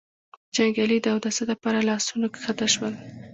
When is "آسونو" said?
1.99-2.27